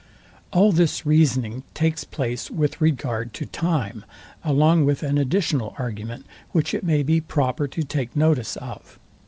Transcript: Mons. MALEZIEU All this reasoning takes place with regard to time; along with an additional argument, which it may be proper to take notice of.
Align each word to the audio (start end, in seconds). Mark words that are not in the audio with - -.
Mons. 0.01 0.29
MALEZIEU 0.53 0.59
All 0.63 0.71
this 0.71 1.05
reasoning 1.05 1.63
takes 1.75 2.03
place 2.05 2.49
with 2.49 2.81
regard 2.81 3.35
to 3.35 3.45
time; 3.45 4.03
along 4.43 4.83
with 4.83 5.03
an 5.03 5.19
additional 5.19 5.75
argument, 5.77 6.25
which 6.53 6.73
it 6.73 6.83
may 6.83 7.03
be 7.03 7.21
proper 7.21 7.67
to 7.67 7.83
take 7.83 8.15
notice 8.15 8.55
of. 8.57 8.97